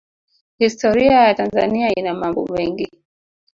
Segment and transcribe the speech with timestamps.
[0.57, 2.91] Historia ya Tanzania ina mambo mengi